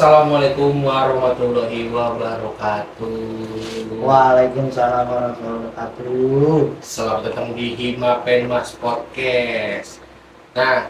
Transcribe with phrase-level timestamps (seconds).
[0.00, 4.00] Assalamualaikum warahmatullahi wabarakatuh.
[4.00, 6.80] Waalaikumsalam warahmatullahi wabarakatuh.
[6.80, 10.00] Selamat datang di Hima Penmas Podcast.
[10.56, 10.88] Nah,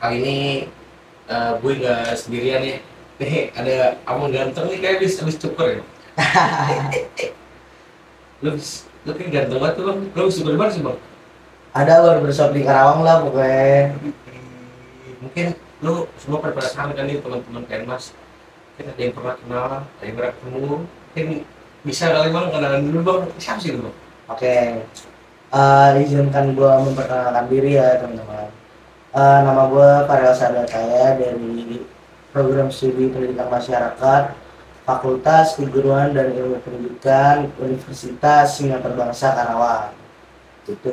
[0.00, 0.38] kali ini
[1.28, 2.80] uh, gue nggak sendirian ya.
[3.20, 5.84] Nih ada abang ganteng nih kayak habis habis cukur ya.
[8.40, 8.56] lu
[9.04, 9.98] lu kayak ganteng banget tuh bang.
[10.16, 10.96] Lu habis cukur di mana sih bang?
[11.76, 13.92] Ada baru bershop di Karawang lah pokoknya.
[15.20, 18.10] Mungkin lu semua pada penasaran kan nih teman-teman Penmas.
[18.74, 20.66] Mungkin ada yang pernah kenal, ada yang pernah ketemu.
[20.86, 21.26] Mungkin
[21.86, 23.20] bisa kali bang kenalan dulu bang.
[23.38, 23.96] Siapa sih lu bang?
[24.30, 24.56] Oke.
[25.48, 28.50] Eh, izinkan gua memperkenalkan diri ya teman-teman.
[29.14, 31.80] Eh, nama gua Farel Sadataya dari
[32.34, 34.22] program studi pendidikan masyarakat
[34.84, 39.92] Fakultas Keguruan dan Ilmu Pendidikan Universitas Singapura Bangsa Karawang.
[40.68, 40.92] Itu.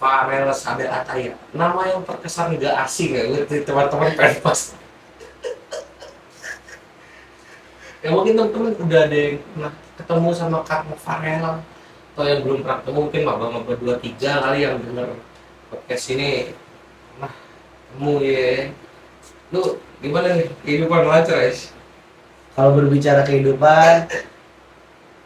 [0.00, 1.36] Farel Saber Ataya.
[1.52, 4.80] Nama yang terkesan gak asing ya buat teman-teman penpas
[8.00, 11.60] ya mungkin teman-teman udah ada yang pernah ketemu sama Kang Farel
[12.16, 15.08] atau yang belum pernah ketemu mungkin maba maba dua tiga kali yang denger
[15.68, 16.56] podcast ini.
[17.16, 18.48] Pernah ketemu ya.
[19.52, 19.62] Lu
[20.00, 20.48] gimana nih?
[20.64, 21.52] Kehidupan lancar ya
[22.56, 24.10] Kalau berbicara kehidupan,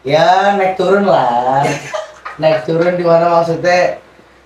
[0.05, 1.65] ya naik turun lah.
[2.43, 4.04] naik turun di mana maksudnya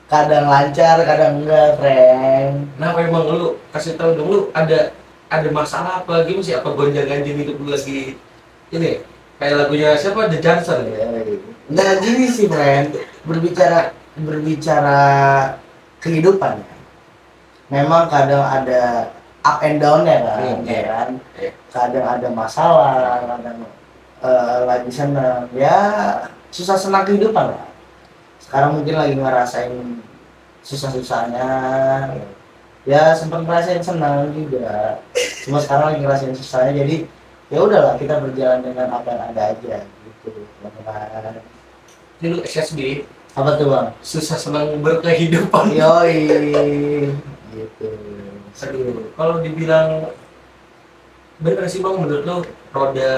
[0.08, 2.72] kadang lancar, kadang enggak, friend.
[2.80, 4.96] nah emang lu kasih tahu dong lu ada
[5.28, 8.16] ada masalah apa gimana sih apa gonjang ganjing hidup lu lagi
[8.72, 9.04] ini
[9.36, 11.04] kayak lagunya siapa The Johnson ya
[11.68, 12.96] Nah gini sih, friend.
[13.28, 15.00] Berbicara berbicara
[16.00, 16.76] kehidupan ya.
[17.68, 19.12] Memang kadang ada
[19.44, 20.82] up and down ya kan, Hmm, ya iya.
[20.88, 21.08] kan.
[21.36, 21.50] Iya.
[21.68, 23.68] Kadang ada masalah, kadang
[24.24, 25.44] eh, lagi senang.
[25.52, 25.76] Ya
[26.48, 27.67] susah senang kehidupan lah.
[28.48, 30.00] Sekarang mungkin lagi ngerasain
[30.64, 31.48] susah-susahnya.
[32.88, 35.04] Ya sempat ngerasain senang juga.
[35.44, 36.72] Cuma sekarang lagi ngerasain susahnya.
[36.80, 37.04] Jadi
[37.52, 40.44] ya udahlah kita berjalan dengan apa yang ada aja gitu.
[40.60, 41.40] teman-teman.
[42.18, 43.88] ini lu SSB Apa tuh bang?
[44.02, 46.18] susah senang berkehidupan Yoi,
[47.54, 47.88] gitu.
[48.64, 50.10] Aduh, kalau dibilang
[51.38, 52.36] bener sih bang menurut lo
[52.74, 53.12] roda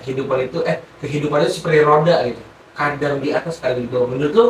[0.00, 2.40] kehidupan itu eh kehidupan itu seperti roda gitu
[2.80, 4.46] kadang di atas kadang di bawah menurut lo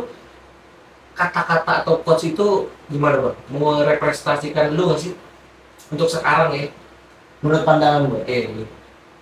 [1.18, 5.18] kata-kata atau quotes itu gimana bang mau representasikan lu nggak sih
[5.90, 6.70] untuk sekarang ya
[7.40, 8.64] Menurut pandangan gue, eh gitu.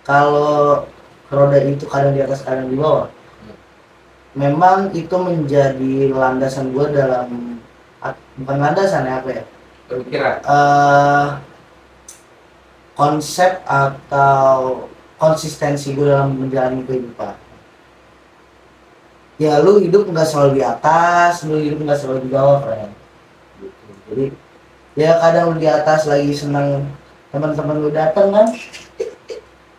[0.03, 0.83] kalau
[1.31, 3.07] roda itu kadang di atas kadang di bawah,
[4.35, 7.55] memang itu menjadi landasan gue dalam
[8.43, 9.43] bukan landasan ya apa ya?
[9.87, 11.27] pemikiran eh
[12.99, 17.39] konsep atau konsistensi gue dalam menjalani kehidupan.
[19.39, 22.91] Ya lu hidup nggak selalu di atas, lu hidup nggak selalu di bawah, friend.
[23.63, 23.91] Gitu.
[24.11, 24.25] Jadi
[24.99, 26.83] ya kadang lu di atas lagi senang
[27.31, 28.47] teman-teman lu datang kan,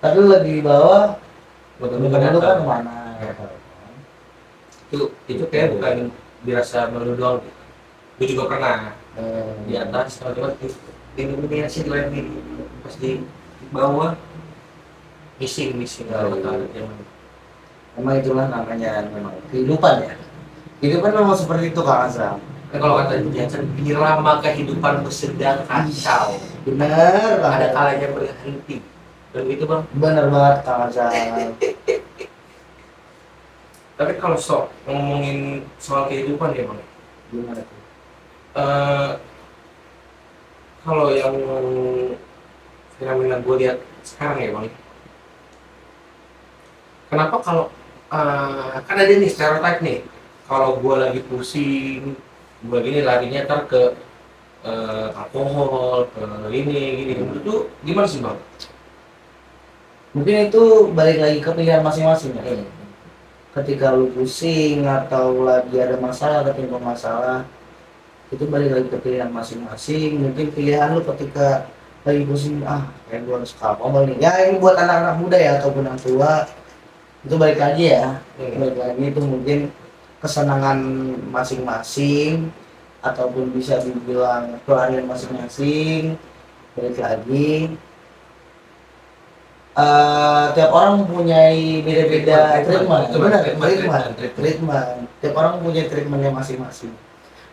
[0.00, 1.20] tapi lu lagi di bawah,
[1.76, 2.94] betul teman-teman lu kan betul ke mana?
[3.20, 3.32] Ya.
[4.90, 6.10] itu itu kayak bukan
[6.42, 7.44] dirasa malu doang
[8.18, 10.54] gue juga pernah Eh, di atas teman-teman
[11.18, 12.22] didominasi di lain di
[12.78, 13.26] pas di
[13.74, 14.14] bawah
[15.42, 16.94] missing missing kalau kata anak zaman
[17.98, 20.14] Memang itulah namanya memang kehidupan ya.
[20.78, 22.38] Kehidupan memang seperti itu Kang Azam.
[22.70, 28.78] Kan kalau kata Jansen irama kehidupan bersedang kacau Bener ada kalanya berhenti
[29.34, 31.10] dan gitu bang Bener banget Kang Azam.
[34.00, 36.80] tapi kalau sok ngomongin soal kehidupan ya bang
[37.28, 37.78] Gimana tuh?
[38.50, 39.10] Eh,
[40.80, 41.36] kalau yang
[42.96, 43.76] fenomena gue lihat
[44.06, 44.66] sekarang ya bang
[47.12, 47.68] kenapa kalau
[48.12, 49.98] eh, kan ada nih stereotype nih
[50.50, 52.18] kalau gue lagi pusing
[52.60, 53.94] gue gini larinya ntar ke
[54.66, 57.56] eh, alkohol ke ini gini menurut lu
[57.86, 58.38] gimana sih bang
[60.10, 62.66] Mungkin itu balik lagi ke pilihan masing-masing ya.
[63.54, 67.46] Ketika lu pusing atau lagi ada masalah, ketimpa masalah,
[68.34, 70.18] itu balik lagi ke pilihan masing-masing.
[70.18, 71.70] Mungkin pilihan lu ketika
[72.02, 74.18] lagi pusing, ah kayak gua harus alkohol nih.
[74.18, 76.50] Ya ini buat anak-anak muda ya ataupun yang tua,
[77.20, 78.16] itu balik lagi ya.
[78.40, 78.56] Hmm.
[78.56, 79.58] balik lagi itu mungkin
[80.24, 80.78] kesenangan
[81.32, 82.48] masing-masing
[83.00, 86.16] ataupun bisa dibilang pelarian masing-masing.
[86.76, 87.76] Balik lagi.
[89.80, 94.86] Eh, tiap orang mempunyai beda-beda Treatment, treatment, treatment, benar treatment, treatment, treatment, treatment.
[95.22, 96.92] tiap orang mempunyai treatmentnya masing-masing.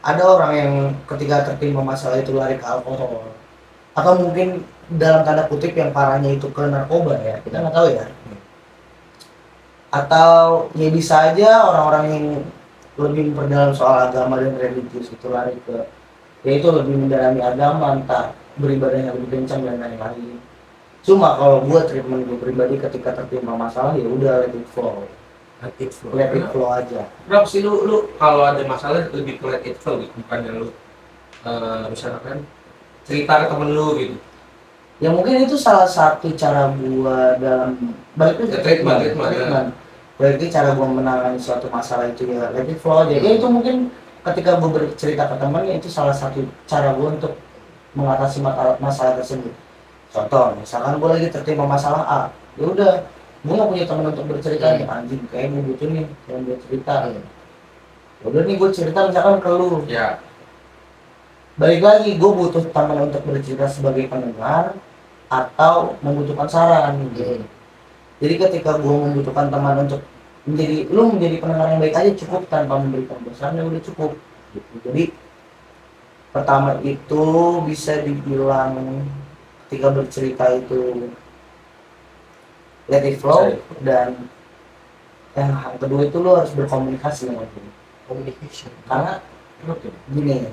[0.02, 0.74] Ada orang yang
[1.06, 3.32] ketika tertimpa masalah itu lari ke alkohol.
[3.94, 7.36] Atau mungkin dalam tanda kutip yang parahnya itu ke narkoba ya.
[7.44, 8.08] Kita nggak tahu ya
[10.06, 12.26] atau ya bisa aja orang-orang yang
[12.98, 15.86] lebih memperdalam soal agama dan religius itu lari ke
[16.42, 20.42] ya itu lebih mendalami agama entah beribadahnya lebih kencang dan lain-lain.
[21.06, 25.06] Cuma kalau gue treatment gue pribadi ketika tertimpa masalah ya udah let it flow.
[25.62, 26.12] Let it flow.
[26.14, 27.02] Let it flow aja.
[27.30, 30.68] Kenapa sih lu lu kalau ada masalah lebih ke let it flow gitu bukannya lu
[31.46, 32.44] eh, misalkan
[33.06, 34.18] cerita ke temen lu gitu.
[34.98, 37.78] Ya mungkin itu salah satu cara gua dalam
[38.18, 39.68] balik ke Ya, treatment, treatment, treatment.
[40.18, 43.14] Lagi cara gua menangani suatu masalah itu ya let it flow aja.
[43.18, 43.94] Ya itu mungkin
[44.26, 47.38] ketika gua bercerita ke teman ya itu salah satu cara gua untuk
[47.94, 48.42] mengatasi
[48.82, 49.54] masalah, tersebut.
[50.10, 52.20] Contoh misalkan gua lagi tertimpa masalah A
[52.58, 52.94] ya udah
[53.46, 54.66] gua nggak punya teman untuk bercerita.
[54.74, 54.78] Hmm.
[54.82, 56.96] nih anjing kayak gua butuh nih yang buat cerita.
[58.18, 59.70] Ya udah nih gua cerita misalkan ke lu.
[59.86, 60.18] Ya.
[61.58, 64.78] Balik lagi gue butuh teman untuk bercerita sebagai pendengar
[65.26, 67.42] atau membutuhkan saran gitu.
[68.18, 70.02] Jadi ketika gue membutuhkan teman untuk
[70.48, 74.12] menjadi lu menjadi pendengar yang baik aja cukup tanpa memberikan saran ya udah cukup
[74.56, 74.74] gitu.
[74.88, 75.04] jadi
[76.32, 77.24] pertama itu
[77.68, 79.04] bisa dibilang
[79.68, 81.12] ketika bercerita itu
[82.88, 84.16] let it flow dan
[85.36, 87.70] yang kedua itu lu harus berkomunikasi dengan dia.
[88.08, 89.20] Communication karena
[90.10, 90.48] gini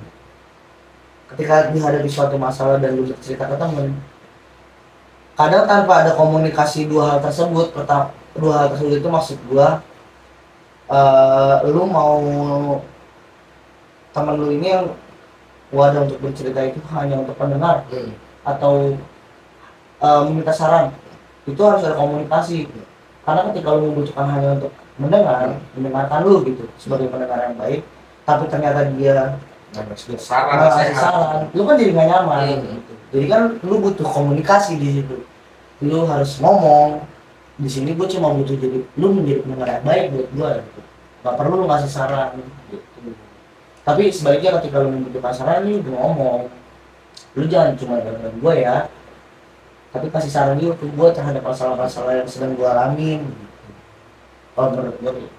[1.31, 3.95] ketika dihadapi suatu masalah dan lu bercerita ke temen
[5.35, 9.83] kadang tanpa ada komunikasi dua hal tersebut pertama dua hal tersebut itu maksud gua
[10.87, 12.21] eh lu mau
[14.13, 14.87] temen lu ini yang
[15.73, 18.15] wadah untuk bercerita itu hanya untuk pendengar Hmm.
[18.45, 18.95] atau
[19.99, 20.93] eh, meminta saran
[21.45, 22.69] itu harus ada komunikasi
[23.25, 27.81] karena ketika lu membutuhkan hanya untuk mendengar mendengarkan lu gitu sebagai pendengar yang baik
[28.23, 29.35] tapi ternyata dia
[30.15, 30.95] saran nggak nasihat.
[30.95, 32.94] saran lu kan jadi nggak nyaman Hmm.
[33.15, 35.23] Jadi kan lu butuh komunikasi di situ
[35.87, 37.07] lu harus ngomong
[37.55, 40.81] di sini gue cuma butuh jadi lu menjadi pendengar yang baik buat gue gitu.
[41.23, 42.83] nggak perlu lu ngasih saran gitu
[43.87, 46.51] tapi sebaliknya ketika lu membutuhkan saran lu ngomong
[47.39, 48.91] lu jangan cuma dengerin gue ya
[49.95, 53.47] tapi kasih saran juga ke gue terhadap masalah-masalah yang sedang gue alamin gitu.
[54.59, 55.31] kalau menurut gue gitu.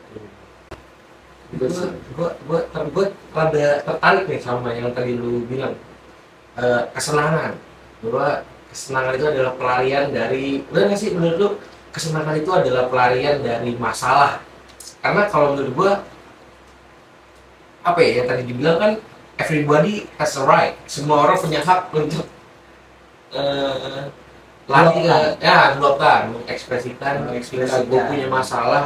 [2.16, 2.62] Gue gue
[2.96, 3.06] gue
[3.36, 5.76] rada tertarik nih sama yang tadi lu bilang
[6.56, 7.52] Eh, kesenangan.
[8.00, 8.28] Bahwa
[8.72, 11.12] kesenangan itu adalah pelarian dari udah nggak sih?
[11.12, 11.50] Menurut lu
[11.92, 14.40] kesenangan itu adalah pelarian dari masalah.
[15.04, 15.92] Karena kalau menurut gue
[17.86, 18.92] apa ya yang tadi dibilang kan
[19.38, 20.74] everybody has a right.
[20.88, 22.26] Semua orang punya hak untuk
[23.36, 24.04] eh
[24.66, 28.10] lari ke ya meluapkan mengekspresikan mengekspresi gue Mengekspresikan.
[28.10, 28.84] punya masalah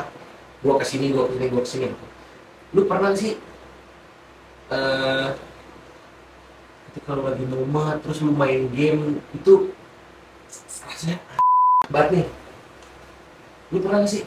[0.59, 1.87] gue ke sini gue ke sini gue ke sini.
[2.75, 3.37] Lu pernah sih
[4.73, 5.27] eh
[6.89, 9.69] ketika lu lagi mumet terus lu main game itu
[10.89, 11.17] rasanya
[11.93, 12.27] banget nih.
[13.69, 14.23] Lu pernah nggak sih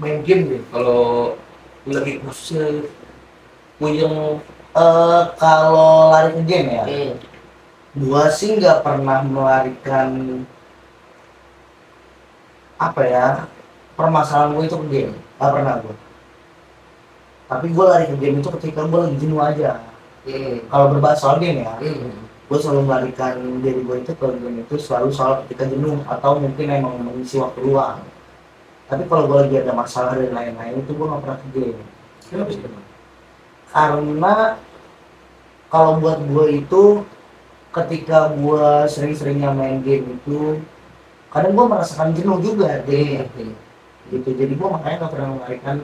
[0.00, 0.62] main game nih?
[0.72, 1.36] Kalau
[1.84, 2.88] lu lagi kusir
[3.76, 4.40] puyeng
[4.78, 6.84] Eh, kalau lari ke game ya?
[6.86, 7.12] Hmm.
[7.98, 10.44] gua sih nggak pernah melarikan
[12.78, 13.26] apa ya
[13.98, 15.14] permasalahan gue itu ke game.
[15.40, 15.96] Nggak pernah gue
[17.48, 19.80] tapi gue lari ke game itu ketika gue lagi jenuh aja
[20.28, 20.56] Hmm.
[20.68, 21.72] kalau berbahas soal game ya?
[21.80, 22.28] Hmm.
[22.48, 26.66] gue selalu melarikan diri gue itu ke game itu selalu soal ketika jenuh atau mungkin
[26.68, 28.00] emang mengisi waktu luang.
[28.88, 31.80] Tapi kalau gue lagi ada masalah dan lain-lain itu gue nggak pernah ke game.
[32.28, 32.60] Kenapa sih
[33.68, 34.34] karena
[35.68, 36.84] kalau buat gue itu
[37.68, 40.56] ketika gue sering-seringnya main game itu
[41.28, 43.52] kadang gue merasakan jenuh juga deh Hmm.
[44.08, 44.28] gitu.
[44.32, 45.76] Jadi gue makanya gak pernah melarikan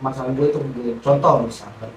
[0.00, 0.98] masalah gue itu ke game.
[1.04, 1.92] Contoh misalkan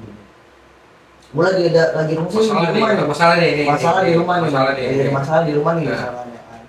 [1.31, 4.35] gue lagi ada lagi rungsing Masalah di rumah nih masalah nih, nih, masalah di rumah
[4.35, 5.09] nih masalah nih.
[5.09, 5.95] masalah di rumah nih Nah.
[5.95, 6.61] masalahnya kan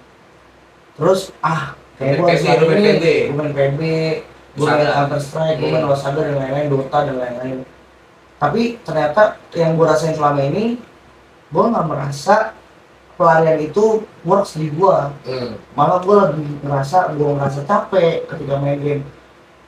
[0.93, 1.63] terus ah
[1.97, 3.05] kayak gue harus PB, main PB.
[3.27, 3.81] gue main PB
[4.53, 4.87] gue main.
[4.89, 5.89] Counter Strike gue main Hmm.
[5.89, 7.57] Lost Saga dan lain-lain Dota dan lain-lain
[8.37, 10.79] tapi ternyata yang gue rasain selama ini
[11.49, 12.37] gue nggak merasa
[13.13, 13.85] pelarian itu
[14.23, 15.59] works di gue Hmm.
[15.73, 19.03] malah gue lebih ngerasa gue ngerasa capek ketika main game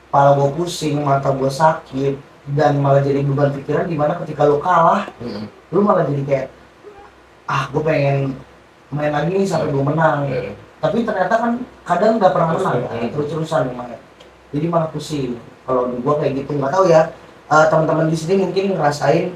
[0.05, 2.15] kepala gue pusing mata gue sakit
[2.51, 5.49] dan malah jadi beban pikiran di mana ketika lo kalah Hmm.
[5.69, 6.47] lu malah jadi kayak
[7.45, 8.37] ah gue pengen
[8.89, 10.53] main lagi nih sampai gue menang Hmm.
[10.77, 13.09] tapi ternyata kan kadang nggak pernah menang ya Hmm.
[13.09, 13.97] terus-terusan main
[14.53, 17.09] jadi malah pusing kalau gue kayak gitu nggak tahu ya
[17.45, 19.33] eh, teman-teman di sini mungkin ngerasain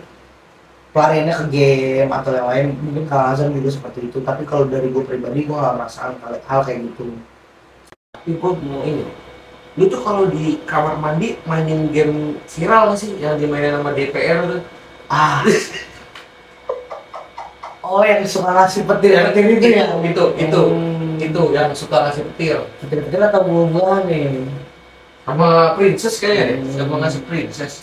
[0.90, 4.90] pelariannya ke game atau yang lain mungkin kalau Azam juga seperti itu tapi kalau dari
[4.90, 7.14] gue pribadi gue nggak merasakan hal, hal kayak gitu
[8.10, 9.06] Tapi gue mau ini.
[9.80, 14.44] Lu tuh kalau di kamar mandi mainin game viral gak sih yang dimainin sama DPR
[14.44, 14.62] tuh?
[15.08, 15.40] ah
[17.82, 21.16] oh yang suka ngasih petir-petir itu ya Itu, itu, Hmm.
[21.18, 22.60] itu yang suka ngasih petir.
[22.84, 24.46] petir-petir atau buah-buahan nih
[25.26, 26.74] Sama princess kayaknya Hmm.
[26.76, 27.74] sama ngasih princess.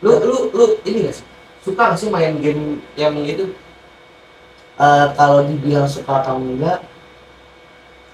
[0.00, 1.26] Lu, lu, lu ini gak sih?
[1.58, 3.52] suka nggak sih main game yang itu
[4.78, 6.78] Eh, kalau dibilang suka atau enggak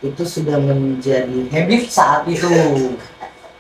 [0.05, 2.49] itu sudah menjadi habit saat itu.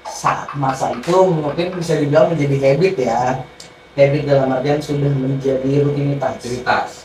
[0.04, 3.40] Saat masa itu mungkin bisa dibilang menjadi habit ya.
[3.96, 6.36] Habit dalam artian sudah menjadi rutinitas.
[6.36, 7.04] Aktivitas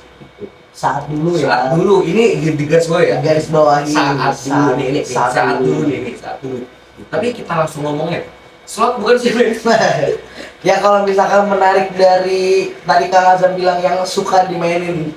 [0.80, 1.96] saat dulu saat ya dulu.
[2.08, 3.18] Ini di, di garis bawah ya?
[3.20, 5.02] Garis bawahi saat dulu nih ini.
[5.04, 6.12] saat, dulu nih ini.
[6.16, 6.64] Saat dulu.
[7.12, 8.24] Tapi kita langsung ngomongnya.
[8.64, 9.34] Slot bukan sih
[10.68, 15.10] ya kalau misalkan menarik dari tadi Kang Azam bilang yang suka dimainin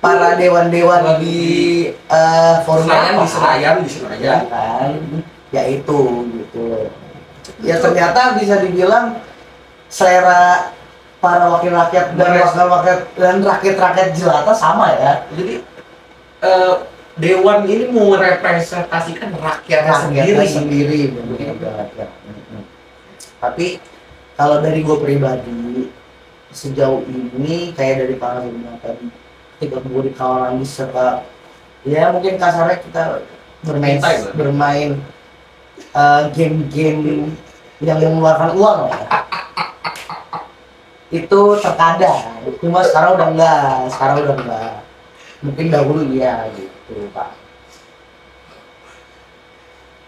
[0.00, 1.38] para dewan-dewan di
[1.90, 4.40] eh forum Senayan di Senayan di ya Senayan.
[4.50, 4.90] Kan?
[5.54, 6.00] Ya itu
[6.30, 6.90] gitu.
[7.62, 9.22] Ya ternyata bisa dibilang
[9.88, 10.74] selera
[11.22, 15.12] para wakil rakyat dan wakil rakyat dan rakyat-rakyat jelata sama ya.
[15.32, 15.54] Jadi
[16.44, 16.74] eh,
[17.16, 20.44] dewan ini mau merepresentasikan rakyatnya rakyatnya sendiri.
[20.44, 21.56] sendiri bener
[21.96, 22.08] ya.
[23.40, 23.80] Tapi
[24.36, 25.88] kalau dari gue pribadi
[26.52, 29.08] sejauh ini kayak dari pengalaman tadi
[29.60, 31.24] gue di kawalan serta
[31.86, 33.02] ya mungkin kasarnya kita
[33.64, 33.98] bermain
[34.36, 34.90] bermain
[35.96, 37.32] eh, game-game
[37.80, 38.80] yang mengeluarkan uang.
[41.12, 42.42] Itu terkadang.
[42.60, 44.74] Cuma sekarang udah enggak sekarang udah enggak.
[45.44, 47.36] Mungkin dahulu iya gitu pak.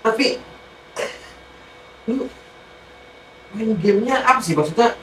[0.02, 0.40] Tapi
[2.08, 2.24] lu
[3.52, 4.56] main gamenya apa sih?
[4.56, 4.96] Maksudnya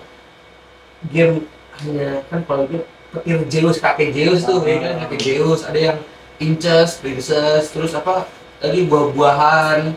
[1.14, 1.46] game
[1.86, 2.82] hanya kan kalau itu
[3.20, 5.98] petir Zeus kakek Zeus tuh ya kan kakek Zeus ada yang
[6.36, 8.28] Inces, Princess, terus apa
[8.60, 9.96] lagi buah-buahan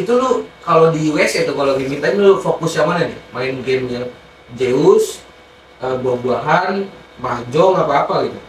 [0.00, 3.54] itu lu kalau di WC tuh kalau game time lu fokus yang mana nih main
[3.60, 4.08] gamenya
[4.56, 5.20] Zeus
[5.84, 6.88] eh, buah-buahan
[7.20, 8.40] mahjong apa apa gitu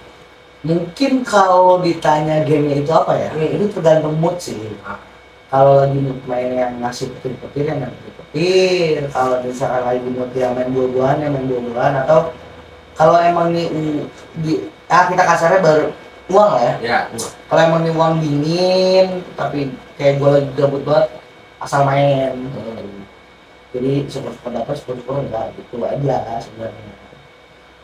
[0.65, 3.53] Mungkin kalau ditanya gamenya itu apa ya, Hmm.
[3.53, 4.57] itu tergantung mood sih.
[4.81, 4.97] Ah.
[5.53, 10.73] Kalau lagi main yang ngasih petir-petir yang main petir, kalau misalkan lagi mood yang main
[10.73, 12.33] buah-buahan yang main buah-buahan atau
[12.95, 14.53] kalau emang nih u- di
[14.87, 15.85] ah kita kasarnya baru
[16.25, 16.73] uang lah ya.
[16.81, 16.99] ya
[17.45, 21.07] Kalau emang nih uang dingin, tapi kayak gue lagi gabut banget,
[21.59, 22.33] asal main.
[23.69, 26.93] Jadi syukur-syukur dapat, syukur-syukur enggak gitu aja sebenarnya.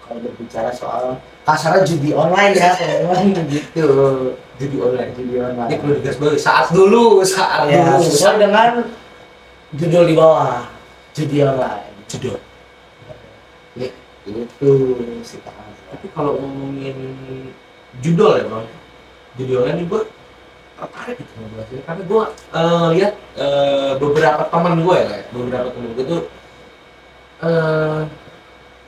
[0.01, 1.03] Kalau berbicara soal
[1.43, 3.87] kasarnya judi online ya, teman-teman gitu.
[4.55, 5.69] jadi online Judi ini online.
[5.75, 8.69] perlu digarisbawahi saat dulu saat Ya, dulu sesuai dengan
[9.71, 10.67] judul di bawah
[11.11, 11.91] judi online.
[12.05, 12.37] judul
[14.27, 14.71] Itu
[15.25, 15.39] sih
[15.91, 16.95] tapi kalau ngomongin
[17.99, 18.67] judul ya bang.
[19.39, 20.01] Judulnya nih gue
[20.81, 22.23] tertarik gitu ngobrolnya karena gue
[22.57, 26.21] eh, lihat eh, beberapa teman gue ya beberapa teman gue tuh
[27.45, 28.01] eh,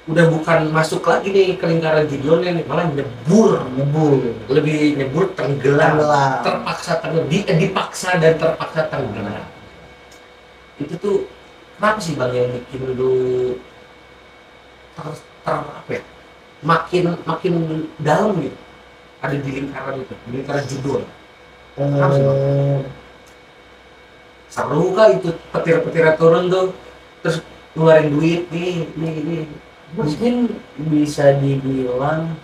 [0.03, 2.65] udah bukan masuk lagi nih ke lingkaran judulnya nih.
[2.67, 4.19] Malah nyebur Nyebur.
[4.51, 5.95] lebih nyebur tenggelam.
[5.95, 6.31] Tenggelam.
[6.43, 7.27] terpaksa tenggelam.
[7.31, 9.47] Di, eh, dipaksa dan terpaksa tenggelam.
[10.75, 11.17] Itu tuh
[11.79, 13.13] kenapa sih bang yang bikin lu
[14.93, 15.05] ter,
[15.43, 16.01] ter apa ya
[16.63, 17.53] makin makin
[17.99, 18.57] dalam gitu
[19.23, 21.01] ada di lingkaran itu di lingkaran judul?
[21.73, 22.79] Eh,
[24.51, 26.75] seru kah itu petir-petirnya turun tuh
[27.25, 27.41] terus
[27.73, 29.43] ngeluarin duit nih nih nih
[29.97, 30.33] mungkin
[30.91, 32.37] bisa dibilang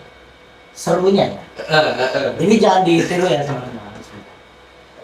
[0.73, 1.43] serunya ya.
[1.59, 2.29] Eh, eh, eh.
[2.39, 3.93] Ini jangan ditiru ya teman-teman.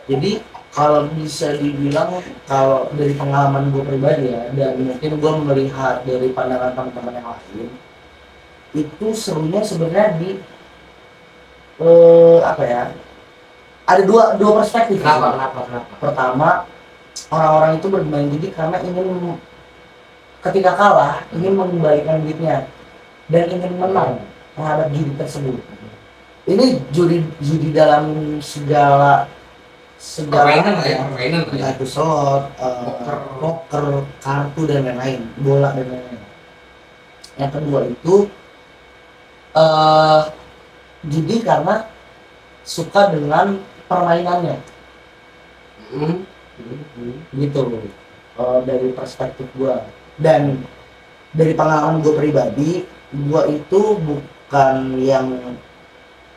[0.05, 0.31] Jadi
[0.75, 2.19] kalau bisa dibilang
[2.51, 7.69] kalau dari pengalaman gue pribadi ya dan mungkin gue melihat dari pandangan teman-teman yang lain
[8.75, 10.29] itu serunya sebenarnya di
[11.79, 12.83] eh, apa ya
[13.85, 14.99] ada dua dua perspektif.
[14.99, 15.91] Kenapa kenapa kenapa?
[16.01, 16.49] Pertama
[17.29, 19.37] orang-orang itu bermain judi karena ingin
[20.41, 22.65] ketika kalah ingin mengembalikan duitnya
[23.29, 24.11] dan ingin menang
[24.57, 25.57] terhadap judi tersebut.
[26.45, 29.29] Ini judi judi dalam segala
[29.95, 33.17] segala permainan ya permainan lah ya entah itu slot, eh, Poker.
[33.41, 33.85] poker,
[34.21, 36.21] kartu dan lain-lain, bola dan lain-lain.
[37.35, 38.15] Yang kedua itu
[41.05, 41.87] judi karena
[42.65, 44.57] suka dengan permainannya,
[45.95, 46.25] Hmm.
[47.37, 47.61] gitu.
[48.35, 49.79] Eh, dari perspektif gua
[50.19, 50.59] dan
[51.31, 52.71] dari pengalaman gue pribadi,
[53.31, 55.55] gua itu bukan yang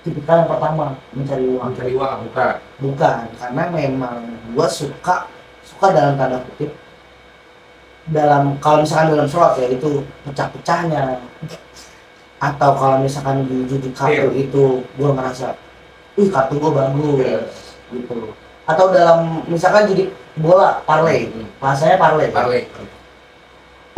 [0.07, 1.69] tipikal yang pertama mencari uang.
[1.75, 2.55] Mencari uang bukan.
[2.79, 4.19] Bukan karena memang
[4.55, 5.27] gua suka
[5.67, 6.73] suka dalam tanda kutip
[8.09, 11.21] dalam kalau misalkan dalam slot ya itu pecah-pecahnya.
[12.39, 15.59] Atau kalau misalkan di judi kartu itu gua ngerasa
[16.19, 18.31] ih kartu gua bagus gitu.
[18.69, 21.27] Atau dalam misalkan judi bola parlay.
[21.59, 22.31] Bahasanya parlay.
[22.31, 22.63] Parlay.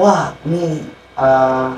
[0.00, 0.88] Wah ini
[1.20, 1.68] eh,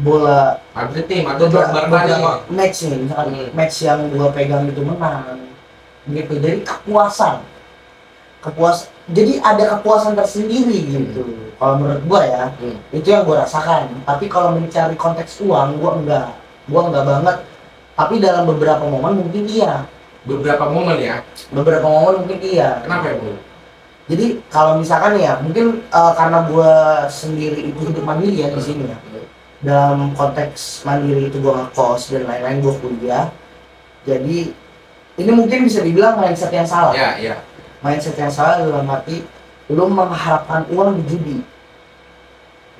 [0.00, 0.56] bola.
[0.72, 3.48] Madrid nih Madrid beberapa, nih beberapa match nih misalkan Hmm.
[3.52, 5.38] match yang gua pegang itu menang.
[6.08, 6.32] Gitu.
[6.40, 7.36] Jadi kepuasan.
[8.40, 11.52] Kepuas jadi ada kepuasan tersendiri gitu.
[11.60, 12.76] Kalau menurut gua ya Hmm.
[12.90, 13.92] itu yang gua rasakan.
[14.08, 16.28] Tapi kalau mencari konteks uang gua enggak.
[16.66, 17.36] Gua enggak banget.
[17.94, 19.84] Tapi dalam beberapa momen mungkin iya.
[20.24, 21.20] Beberapa momen ya?
[21.52, 22.80] Beberapa momen mungkin iya.
[22.80, 23.32] Kenapa ya bu?
[24.10, 26.72] Jadi kalau misalkan ya mungkin eh, karena gua
[27.12, 28.96] sendiri itu hidup mandiri ya di sini ya
[29.60, 33.26] dalam konteks mandiri itu gua ngekos dan lain-lain gua kuliah.
[34.08, 34.52] Jadi
[35.20, 36.96] ini mungkin bisa dibilang mindset yang salah.
[36.96, 37.36] Ya ya.
[37.84, 39.24] Mindset yang salah dalam arti
[39.70, 41.38] lu mengharapkan uang di judi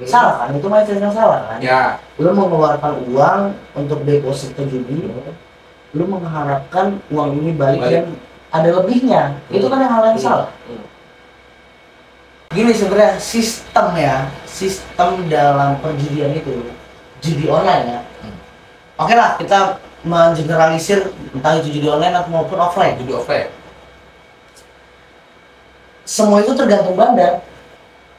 [0.08, 0.56] salah kan?
[0.56, 1.58] Itu mindset yang salah kan?
[1.60, 2.00] Ya.
[2.16, 3.40] Lu mengeluarkan uang
[3.76, 5.04] untuk deposit ke judi
[5.90, 7.90] lu mengharapkan uang ini balik, Balik.
[7.90, 8.04] dan
[8.54, 9.22] ada lebihnya.
[9.50, 10.22] Itu kan yang hal yang Hmm.
[10.22, 10.48] salah.
[10.70, 10.82] Hmm.
[12.50, 16.66] Gini sebenarnya sistem ya sistem dalam perjudian itu
[17.22, 18.00] judi online ya.
[18.26, 18.36] Hmm.
[18.98, 22.98] oke lah kita mengeneralisir entah itu judi online atau maupun offline.
[22.98, 23.46] Judi offline.
[26.02, 27.38] Semua itu tergantung bandar.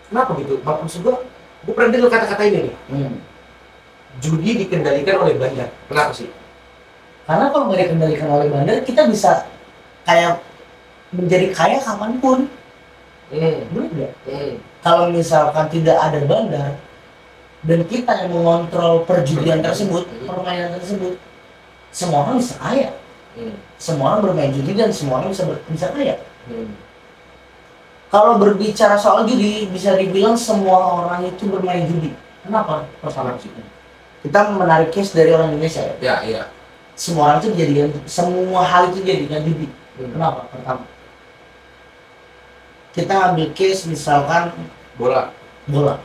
[0.07, 0.63] Kenapa gitu?
[0.63, 1.19] Maksud gua
[1.67, 2.75] gua pernah dengar kata-kata ini nih.
[2.87, 3.13] Hmm.
[4.23, 5.67] judi dikendalikan oleh bandar.
[5.91, 6.31] Kenapa sih?
[7.27, 9.47] Karena kalau nggak dikendalikan oleh bandar, kita bisa
[10.07, 10.39] kayak
[11.11, 12.39] menjadi kaya kapan pun.
[13.31, 13.59] Hmm.
[13.71, 14.11] Nggak?
[14.27, 14.53] Hmm.
[14.81, 16.71] Kalau misalkan tidak ada bandar,
[17.61, 20.27] dan kita yang mengontrol perjudian tersebut, Hmm.
[20.27, 21.15] permainan tersebut,
[21.93, 22.89] semua orang bisa kaya.
[23.37, 23.55] Hmm.
[23.79, 26.15] Semua orang bermain judi dan semua orang bisa ber- bisa kaya.
[26.49, 26.75] Hmm.
[28.11, 32.11] Kalau berbicara soal judi, bisa dibilang semua orang itu bermain judi.
[32.43, 32.83] Kenapa?
[32.99, 33.47] Pertama, sih
[34.21, 36.21] kita menarik case dari orang Indonesia ya.
[36.21, 36.43] ya
[36.93, 39.67] Semua orang itu dijadikan, semua hal itu dijadikan judi.
[39.97, 40.11] Hmm.
[40.13, 40.45] Kenapa?
[40.51, 40.81] Pertama,
[42.91, 44.51] kita ambil case misalkan
[44.99, 45.31] bola
[45.69, 45.95] bola,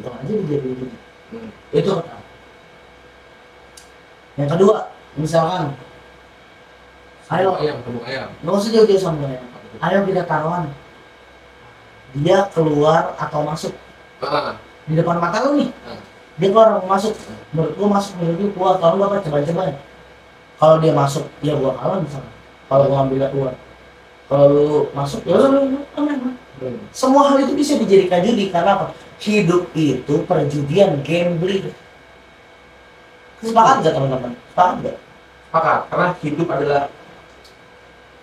[0.00, 0.90] bola aja judi.
[1.30, 1.50] Hmm.
[1.70, 2.24] Itu pertama.
[4.34, 4.76] Yang kedua,
[5.14, 5.76] misalkan,
[7.30, 9.40] ayo, ayam tepung ayam nggak usah jauh-jauh sama ya.
[9.80, 10.66] Ayo kita taruhan.
[12.10, 13.70] Dia keluar atau masuk
[14.26, 14.58] ah
[14.90, 15.70] di depan mata lu nih.
[15.86, 16.00] Hmm.
[16.42, 17.14] Dia keluar atau masuk.
[17.54, 18.74] Menurut gua masuk, menurut gua keluar.
[18.82, 19.62] Kalau gua apa coba-coba.
[20.60, 22.32] Kalau dia masuk, ya gua kalah misalnya.
[22.66, 23.54] Kalau gua ambil keluar.
[24.30, 26.38] Kalau lu masuk, ya lu, aman.
[26.62, 26.78] Hmm.
[26.94, 28.86] Semua hal itu bisa dijadikan judi karena apa?
[29.18, 31.74] Hidup itu perjudian, gambling.
[33.42, 34.32] Sepakat gak teman-teman?
[34.54, 34.96] Sepakat gak?
[35.50, 36.82] Sepakat, karena hidup adalah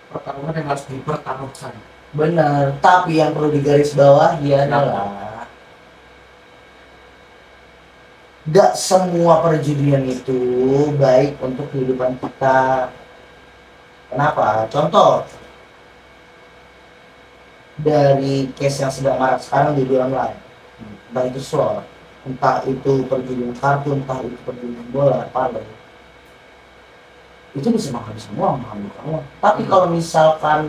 [0.08, 1.74] pertarungan yang harus dipertaruhkan.
[2.16, 2.64] Benar.
[2.80, 5.44] Tapi yang perlu digarisbawahi adalah
[8.48, 10.40] gak semua perjudian itu
[10.96, 12.88] baik untuk kehidupan kita.
[14.08, 14.64] Kenapa?
[14.72, 15.28] Contoh
[17.78, 20.36] dari case yang sedang marak sekarang di dunia online,
[21.10, 21.86] entah itu slot,
[22.26, 25.62] entah itu perjudian kartu, entah itu perjudian bola, apa
[27.56, 29.24] itu bisa menghabiskan uang, menghabiskan uang.
[29.40, 29.70] Tapi Hmm.
[29.70, 30.60] kalau misalkan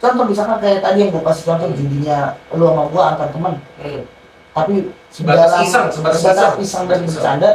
[0.00, 2.18] contoh misalkan kayak tadi yang gue kasih contoh judinya
[2.56, 4.02] lu sama gua antar teman Hmm.
[4.56, 4.74] tapi
[5.12, 7.50] Sebatas dalam- iseng, sebatas sebatas iseng dan bercanda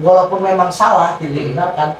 [0.00, 1.92] walaupun memang salah tidak Hmm.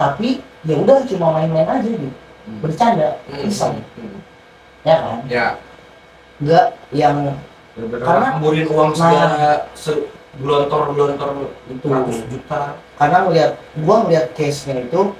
[0.00, 2.08] tapi ya udah cuma main-main aja gitu
[2.48, 2.60] Hmm.
[2.64, 4.13] bercanda iseng Hmm.
[4.84, 5.46] Ya kan Ya,
[6.38, 7.16] enggak yang
[7.74, 8.96] Karena- ngamburin uang Nah.
[8.96, 9.92] segala se
[10.34, 11.30] gelontor-gelontor
[11.68, 12.74] itu 100 juta.
[12.94, 15.14] karena melihat gua melihat case nya itu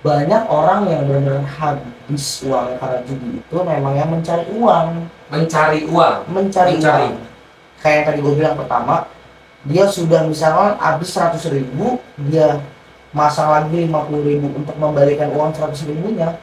[0.00, 4.86] banyak orang yang benar-benar habis uang karena judi itu memang yang mencari uang
[5.26, 6.16] Mencari uang.
[6.30, 7.10] mencari, Mencari.
[7.10, 7.18] uang
[7.76, 8.94] kayak yang tadi gue bilang pertama
[9.64, 12.62] dia sudah misalkan habis 100 ribu dia
[13.10, 16.38] masang lagi 50 ribu untuk membalikan uang 100 ribunya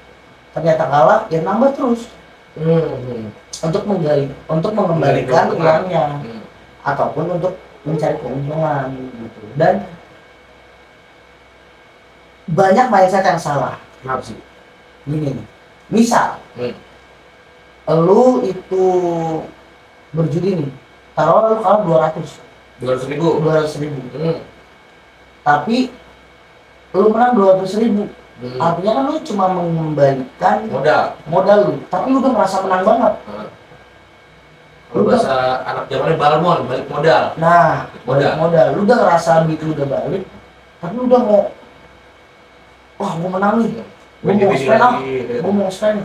[0.54, 2.08] ternyata kalah ya nambah terus
[2.54, 3.34] Hmm.
[3.66, 6.42] untuk menggali untuk mengembalikan uangnya Hmm.
[6.86, 9.82] ataupun untuk mencari keuntungan gitu dan
[12.46, 14.38] banyak mindset yang salah Kenapa sih?
[15.04, 15.46] gini nih
[15.90, 16.76] misal Hmm.
[17.90, 18.84] lu itu
[20.12, 20.70] berjudi nih
[21.12, 22.40] taruh lu kalah 200
[22.78, 23.28] 200 ribu.
[23.42, 24.40] 200 ribu Hmm.
[25.42, 25.90] tapi
[26.94, 28.06] lu menang 200 ribu
[28.44, 28.60] Hmm.
[28.60, 31.04] artinya kan lu cuma mengembalikan Modal.
[31.26, 33.14] modal lu tapi lu udah merasa menang banget.
[34.92, 35.16] Kalau Udah.
[35.16, 37.24] bahasa anak zamannya balmon, balik modal.
[37.36, 38.34] nah balik Modal.
[38.38, 40.24] modal lu udah ngerasa duit lu udah balik
[40.78, 41.42] tapi lu udah mau
[43.00, 45.34] wah gua menang nih gua mau Widi-widi spend ah gitu.
[45.40, 45.98] gua mau spend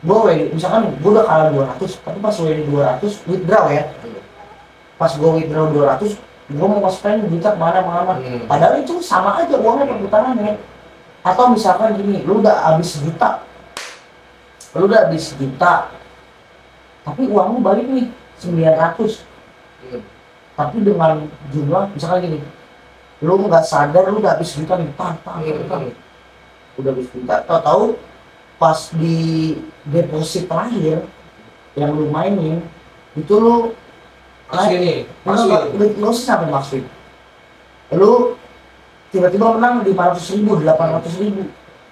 [0.00, 4.20] gua WD, misalkan gua udah kalah 200 tapi pas WD 200 withdraw ya Hmm.
[4.96, 6.16] pas gua withdraw 200
[6.50, 8.46] gua mau spend juta ke mana mana Hmm.
[8.46, 10.54] Padahal itu sama aja uangnya perputarannya.
[11.20, 13.44] Atau misalkan gini, lu udah habis sejuta,
[14.72, 15.92] lu udah habis sejuta,
[17.04, 18.08] tapi uang lu balik nih
[18.40, 19.20] 900.
[19.84, 20.02] Hmm.
[20.56, 22.38] Tapi dengan jumlah, misalkan gini,
[23.20, 25.82] lu nggak sadar lu udah habis sejuta nih, tang, tang, tang, tang.
[25.92, 26.80] Hmm.
[26.80, 27.84] udah habis sejuta, tau tahu
[28.56, 29.56] pas di
[29.88, 31.04] deposit terakhir
[31.76, 32.60] yang lu mainin
[33.16, 33.72] itu lu
[34.50, 36.82] Masih ini, masih nggak usah sampai maksud
[37.94, 38.34] lu
[39.10, 41.42] tiba-tiba menang di 500 ribu 800 ribu.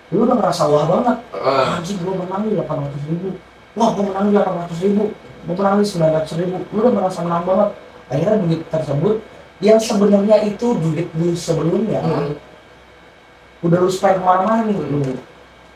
[0.08, 1.18] Lu udah ngerasa wah banget.
[1.36, 3.28] Eh, anjing gua menang di 800 ribu.
[3.76, 5.04] Wah gua menang di 800 ribu.
[5.44, 6.56] Gua menang di 900 ribu.
[6.72, 7.70] Lu udah merasa menang banget.
[8.08, 9.14] Akhirnya duit tersebut
[9.58, 12.38] yang sebenarnya itu duit lu sebelumnya hmm.
[13.66, 15.02] udah lu spend ke mana-mana nih lu.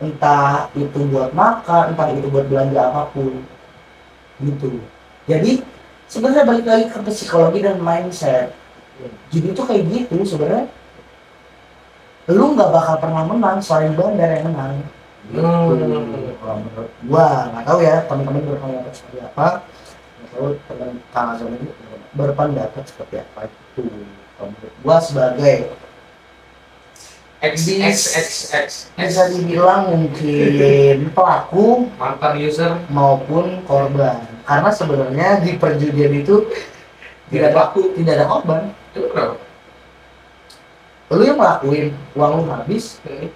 [0.03, 3.43] Entah itu buat makan entah itu buat belanja apa pun.
[4.41, 4.81] Gitu.
[5.29, 5.63] Jadi
[6.09, 8.55] sebenarnya balik lagi ke psikologi dan mindset.
[9.35, 10.71] Jadi itu kayak gitu sebenarnya
[12.31, 14.75] lu nggak bakal pernah menang selain bandar yang menang.
[15.33, 15.39] Hmm.
[16.43, 19.47] Kalau menurut gua nggak tahu ya teman-teman berpendapat seperti apa.
[19.63, 21.67] Nggak tahu teman kang Azam ini
[22.15, 23.83] berpendapat seperti apa itu.
[24.39, 25.55] Kalau menurut gua sebagai
[27.43, 28.69] X X X X.
[28.95, 32.79] bisa dibilang mungkin pelaku mantan user.
[32.87, 34.23] maupun korban.
[34.47, 36.47] Karena sebenarnya di perjudian itu
[37.35, 37.81] tidak ada pelaku.
[37.99, 38.63] tidak ada korban.
[38.95, 39.52] Itu kenapa?
[41.13, 43.29] Lu yang ngelakuin uang lu habis Hmm.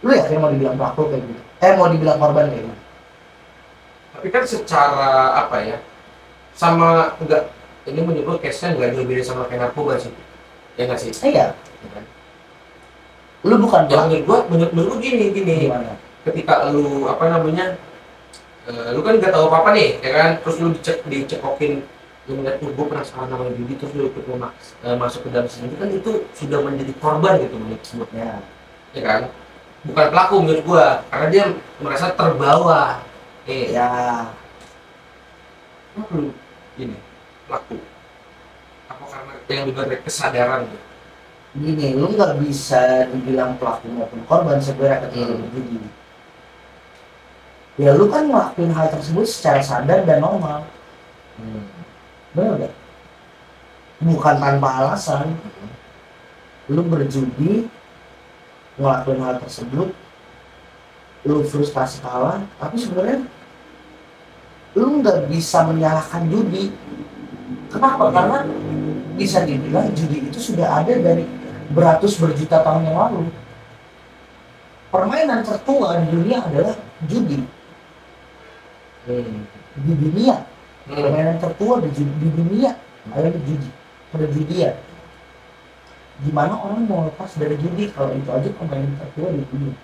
[0.00, 2.76] lu yakin mau dibilang pelaku kayak gitu eh mau dibilang korban kayak gitu
[4.18, 5.78] Tapi kan secara apa ya?
[6.50, 7.54] Sama enggak
[7.86, 10.10] ini menyebut case-nya enggak jauh beda sama kayak narkoba sih.
[10.74, 11.14] Ya enggak sih?
[11.22, 11.54] iya
[11.86, 12.02] Ya
[13.46, 15.70] lu bukan Ya, pelaku menurut gua menurut, menurut gua gini gini.
[15.70, 15.94] gimana
[16.26, 17.78] Ketika lu apa namanya?
[18.66, 20.30] eh, lu kan nggak tahu apa-apa nih, ya kan?
[20.42, 21.86] Terus lu dicek dicekokin
[22.28, 25.28] lu ngeliat tuh gue penasaran sama judi terus lu ikut mau mas- eh, masuk ke
[25.32, 28.32] dalam sini kan itu sudah menjadi korban gitu menurut gua ya.
[28.92, 29.20] Ya kan?
[29.88, 31.44] Bukan pelaku menurut gua karena dia
[31.80, 33.00] merasa terbawa.
[33.48, 33.72] Eh.
[33.72, 33.88] Ya.
[35.96, 36.30] Lu
[36.76, 36.96] ini
[37.48, 37.80] pelaku.
[38.92, 40.78] Apa karena yang diberi kesadaran gitu?
[41.58, 45.40] Gini lu nggak bisa dibilang pelaku maupun korban sebenarnya ketika Hmm.
[45.48, 45.80] berjudi
[47.78, 50.66] ya lu kan ngelakuin hal tersebut secara sadar dan normal
[52.38, 52.70] benar
[54.02, 55.34] bukan tanpa alasan.
[56.68, 57.66] Lu berjudi
[58.78, 59.90] ngelakuin hal tersebut
[61.26, 63.26] lu frustasi kalah tapi sebenarnya
[64.78, 66.70] lu nggak bisa menyalahkan judi.
[67.72, 68.12] Kenapa?
[68.12, 68.38] Karena
[69.18, 71.26] bisa dibilang judi itu sudah ada dari
[71.72, 73.22] beratus berjuta tahun yang lalu.
[74.88, 76.76] Permainan tertua di dunia adalah
[77.08, 77.40] judi.
[79.08, 80.36] Di dunia
[80.88, 82.72] permainan tertua di, di dunia
[83.12, 83.70] adalah judi
[84.08, 84.74] perjudian
[86.18, 89.76] gimana orang mau lepas dari judi kalau itu aja permainan tertua di dunia.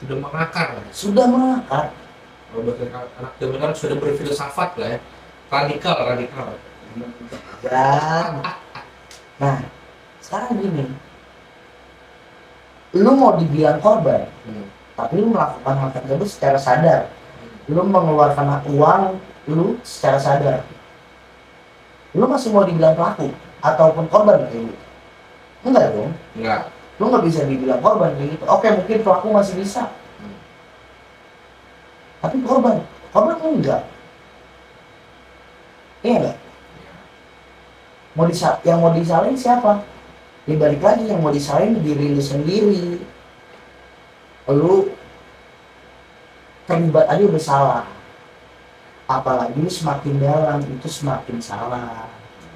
[0.00, 1.84] Sudah mengakar sudah mengakar
[2.52, 2.84] kalau bahasa
[3.20, 4.98] anak zaman sekarang sudah berfilsafat lah ya.
[5.52, 6.48] Radikal radikal.
[7.60, 8.40] Dan
[9.36, 9.58] nah
[10.24, 10.84] sekarang gini.
[12.96, 14.28] Lu mau dibilang korban
[14.96, 17.00] tapi lu melakukan hal tersebut secara sadar.
[17.68, 19.20] Lu mengeluarkan uang
[19.50, 20.60] lu secara sadar.
[22.12, 24.76] Lu masih mau dibilang pelaku ataupun korban kayak gitu
[25.62, 26.12] enggak dong.
[26.38, 26.60] Enggak.
[27.00, 28.44] Lu nggak bisa dibilang korban kayak gitu.
[28.46, 29.82] Oke mungkin pelaku masih bisa.
[32.20, 33.82] Tapi korban korban enggak.
[36.02, 36.38] Iya enggak
[38.12, 39.80] mau disa yang mau disalahin siapa?
[40.44, 43.00] Dibalik lagi yang mau disalahin diri lu sendiri.
[44.50, 44.90] Lu
[46.66, 47.82] terlibat aja udah salah
[49.20, 52.08] apalagi semakin dalam itu semakin salah.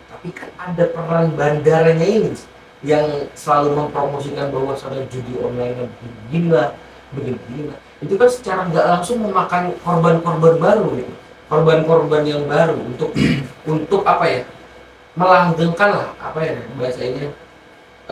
[0.09, 2.33] Tapi kan ada peran bandaranya ini
[2.81, 6.71] yang selalu mempromosikan bahwa ada judi online begini lah
[7.13, 11.15] begini lah itu kan secara nggak langsung memakan korban-korban baru gitu.
[11.47, 13.11] Korban-korban yang baru untuk
[13.73, 14.41] untuk apa ya
[15.17, 17.33] melanggengkan lah apa ya bahasa ini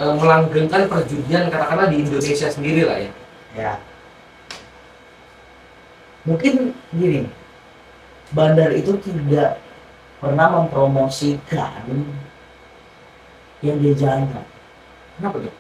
[0.01, 3.11] eh, melanggengkan perjudian katakanlah di Indonesia sendiri lah ya.
[3.55, 3.73] Ya.
[6.25, 7.29] Mungkin gini
[8.35, 9.63] bandar itu tidak
[10.19, 11.87] pernah mempromosikan
[13.63, 14.45] yang dia jalankan.
[15.17, 15.55] Kenapa tuh?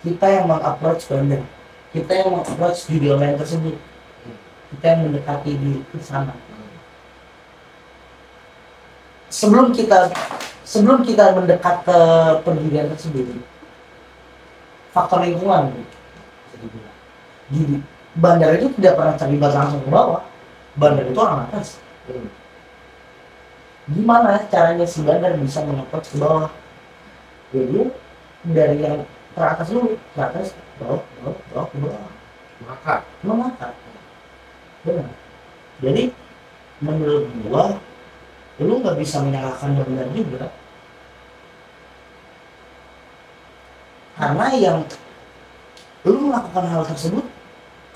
[0.00, 1.42] Kita yang mengapproach bandar.
[1.90, 3.76] Kita yang mengapproach judi online tersebut.
[4.70, 6.32] Kita yang mendekati di sana.
[9.30, 10.10] Sebelum kita
[10.70, 11.98] sebelum kita mendekat ke
[12.46, 13.42] perjudian tersebut
[14.94, 15.74] faktor lingkungan
[17.50, 17.82] jadi
[18.14, 20.22] bandar itu tidak pernah terlibat langsung ke bawah
[20.78, 21.80] bandar itu orang atas.
[22.10, 22.26] Hmm.
[23.90, 26.50] gimana caranya si bandar bisa mengapproach ke bawah?
[27.50, 27.90] Jadi
[28.54, 29.02] dari yang
[29.34, 32.12] teratas dulu teratas bawah bawah bawah ke bawah.
[32.66, 32.94] Maka
[33.26, 33.72] mengangkat
[34.86, 35.10] benar.
[35.80, 36.02] Jadi
[36.80, 37.64] menurut gua
[38.60, 40.52] lu nggak bisa menyalahkan benar juga.
[44.20, 44.78] Karena yang
[46.04, 47.26] lu melakukan hal tersebut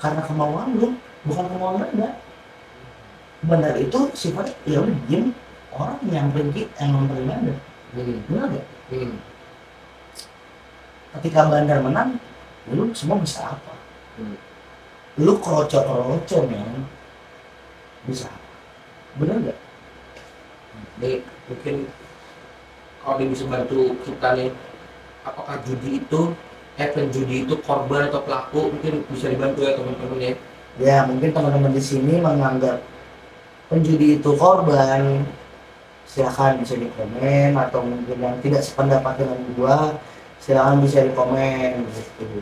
[0.01, 0.89] karena kemauan lu
[1.25, 2.13] bukan kemauan bandar
[3.45, 5.25] bandar itu sifatnya ya udah diem
[5.71, 7.57] orang yang pergi yang nyamperin bandar
[7.95, 8.19] Hmm.
[8.27, 9.15] benar gak Hmm.
[11.15, 12.09] ketika bandar menang
[12.67, 13.73] lu semua bisa apa
[14.19, 14.35] Hmm.
[15.21, 16.83] lu kroco kroco men
[18.03, 18.49] bisa apa
[19.15, 19.59] bener gak
[20.95, 21.87] Nih, mungkin
[22.99, 24.49] kalau dia bisa bantu kita nih,
[25.23, 26.21] apakah judi itu,
[26.75, 30.33] eh penjudi itu korban atau pelaku, mungkin bisa dibantu ya teman-teman ya.
[30.79, 32.79] ya mungkin teman-teman di sini menganggap
[33.71, 35.25] penjudi itu korban.
[36.05, 39.99] Silahkan bisa di komen atau mungkin yang tidak sependapat dengan gua
[40.39, 42.39] silahkan bisa di komen gitu